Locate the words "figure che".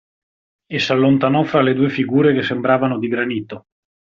1.89-2.41